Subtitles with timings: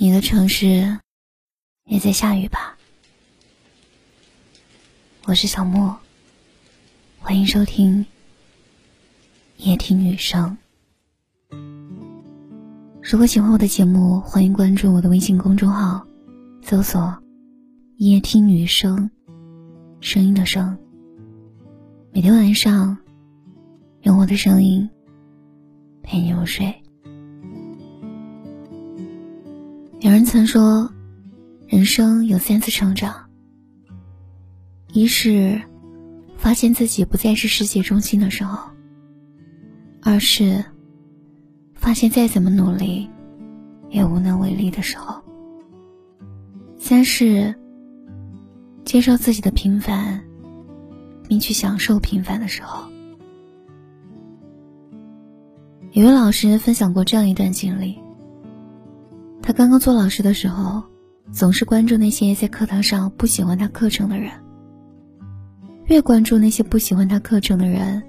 [0.00, 0.96] 你的城市
[1.86, 2.78] 也在下雨吧？
[5.26, 5.98] 我是小莫，
[7.18, 8.06] 欢迎收听
[9.56, 10.56] 夜听女生。
[13.02, 16.06] 如果喜欢我的节目，欢迎关注我的微信公众号，
[16.62, 17.12] 搜索
[17.98, 19.10] “夜听女生”，
[20.00, 20.78] 声音的声。
[22.12, 22.96] 每天晚上，
[24.02, 24.88] 用我的声音
[26.04, 26.72] 陪你入睡。
[30.00, 30.88] 有人曾说，
[31.66, 33.28] 人生有三次成长：
[34.92, 35.60] 一是
[36.36, 38.70] 发现自己不再是世界中心的时候；
[40.00, 40.64] 二是
[41.74, 43.10] 发现再怎么努力
[43.90, 45.20] 也无能为力的时候；
[46.78, 47.52] 三是
[48.84, 50.22] 接受自己的平凡，
[51.28, 52.88] 并去享受平凡的时候。
[55.90, 57.98] 有位老师分享过这样一段经历。
[59.48, 60.82] 他刚刚做老师的时候，
[61.32, 64.30] 总是关注那些在课堂上不喜欢他课程的人。
[65.86, 68.02] 越关注那些不喜欢他课程的人，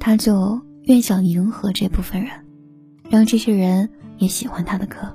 [0.00, 2.32] 他就越想迎合这部分人，
[3.08, 5.14] 让这些人也喜欢他的课。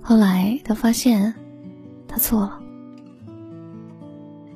[0.00, 1.34] 后来他发现，
[2.06, 2.60] 他错了。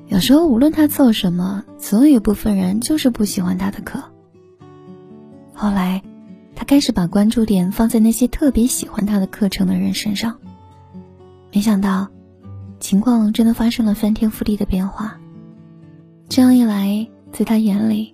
[0.07, 4.01] 有时候无论他做什么，总有一部分人就是不喜欢他的课。
[5.53, 6.01] 后来。
[6.67, 10.37] 开始把关注点放在那些特别喜欢他的课程的人身上，
[11.53, 12.09] 没想到，
[12.81, 15.17] 情况真的发生了翻天覆地的变化。
[16.27, 18.13] 这样一来，在他眼里，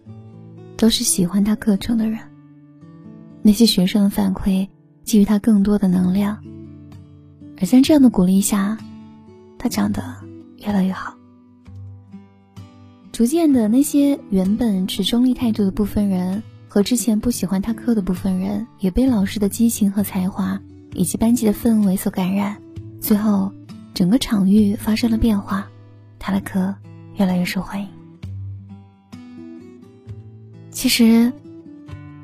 [0.78, 2.20] 都是喜欢他课程的人。
[3.42, 4.68] 那些学生的反馈
[5.04, 6.38] 给予他更多的能量，
[7.60, 8.78] 而在这样的鼓励下，
[9.58, 10.04] 他长得
[10.60, 11.16] 越来越好。
[13.12, 16.44] 逐渐的，那些原本持中立态度的部分人。
[16.74, 20.60] 和之前不喜欢他课的部分人，也被老师的激情和才华
[20.96, 22.58] 以及班级的氛围所感染，
[23.00, 23.52] 最后，
[23.94, 25.68] 整个场域发生了变化，
[26.18, 26.74] 他的课
[27.16, 27.88] 越来越受欢迎。
[30.72, 31.32] 其实，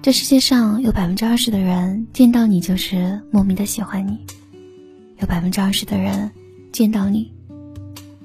[0.02, 4.18] 这世界上有百分之二十的人见到你就是莫名的喜欢你，
[5.20, 6.32] 有百分之二十的人
[6.72, 7.32] 见到你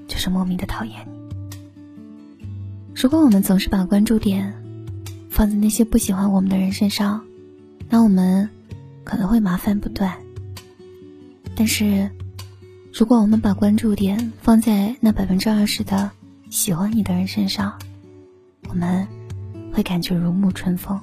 [0.09, 1.13] 就是莫名的讨厌你。
[2.95, 4.55] 如果我们总是把关注点，
[5.35, 7.25] 放在那些不喜欢我们的人身上，
[7.89, 8.49] 那我们
[9.03, 10.17] 可能会麻烦不断。
[11.57, 12.09] 但是，
[12.93, 16.13] 如果我们把关注点放在那百分之二十的
[16.51, 17.77] 喜欢你的人身上，
[18.69, 19.09] 我们
[19.73, 21.01] 会感觉如沐春风。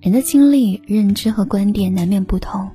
[0.00, 2.70] 人的经历、认知和观点难免不同，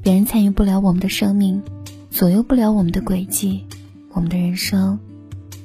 [0.00, 1.60] 别人参与不了我们的生命，
[2.08, 3.66] 左右不了我们的轨迹，
[4.12, 4.96] 我们的人生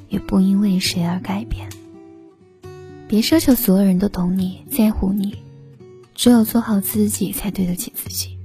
[0.08, 1.70] 也不因为谁而改变。
[3.10, 5.36] 别奢求所有人都懂你、在乎你，
[6.14, 8.38] 只有做好自己才对得起自己。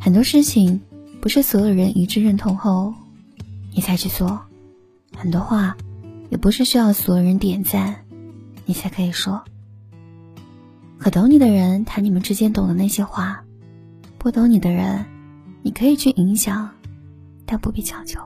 [0.00, 0.80] 很多事情
[1.20, 2.94] 不是所有人一致认同后，
[3.74, 4.38] 你才去做；
[5.16, 5.76] 很多话
[6.30, 8.04] 也不是需要所有人点赞，
[8.66, 9.42] 你才可以说。
[10.96, 13.42] 可懂你的人谈你们之间懂的那些话，
[14.16, 15.04] 不懂你的人，
[15.60, 16.70] 你可以去影响，
[17.44, 18.20] 但不必强求。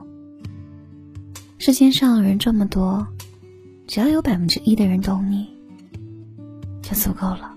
[1.57, 3.07] 世间上人这么多。
[3.87, 5.47] 只要有百分之一的人懂你，
[6.81, 7.55] 就足够了。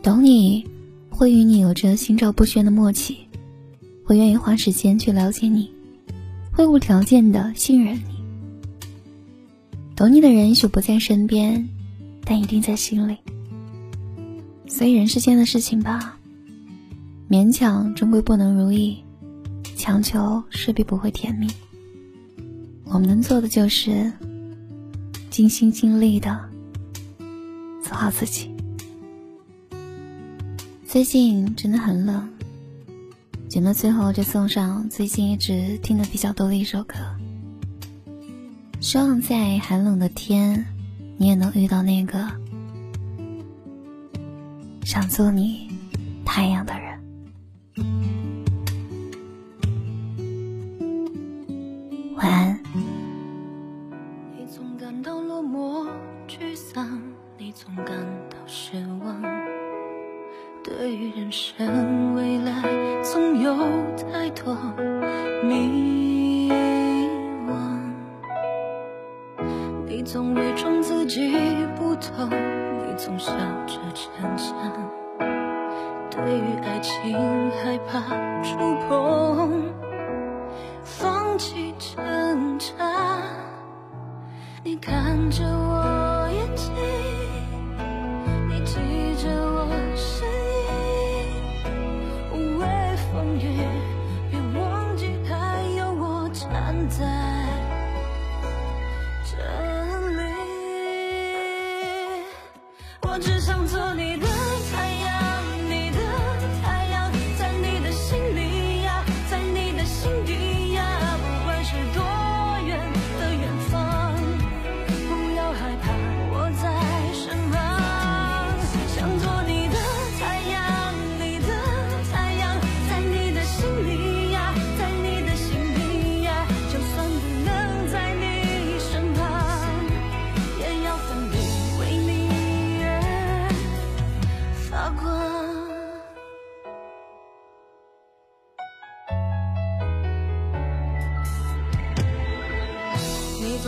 [0.00, 0.64] 懂你，
[1.10, 3.18] 会与你有着心照不宣的默契，
[4.04, 5.68] 会愿意花时间去了解你，
[6.52, 8.18] 会无条件的信任你。
[9.96, 11.68] 懂你的人也许不在身边，
[12.24, 13.16] 但一定在心里。
[14.68, 16.16] 所以人世间的事情吧，
[17.28, 18.96] 勉强终归不能如意，
[19.76, 21.48] 强求势必不会甜蜜。
[22.90, 24.10] 我们能做的就是
[25.30, 26.48] 尽心尽力的
[27.82, 28.50] 做好自己。
[30.86, 32.28] 最近真的很冷，
[33.46, 36.94] 节目最后就送上最近一直听的比较多的一首歌。
[38.80, 40.64] 希望在寒冷的天，
[41.18, 42.26] 你也能遇到那个
[44.84, 45.68] 想做你
[46.24, 46.87] 太阳的人。
[60.68, 62.52] 对于人生未来，
[63.02, 63.56] 总有
[63.96, 64.54] 太多
[65.42, 66.50] 迷
[67.48, 67.54] 惘。
[69.86, 71.32] 你总伪装自己
[71.74, 73.32] 不懂，你总笑
[73.66, 74.54] 着逞强。
[76.10, 79.72] 对于爱情，害怕触碰，
[80.82, 82.74] 放弃挣扎。
[84.62, 85.97] 你看，着我。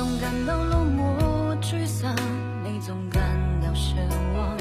[0.00, 2.16] 总感到落寞沮丧
[2.64, 3.22] 你总感
[3.60, 3.96] 到失
[4.34, 4.59] 望。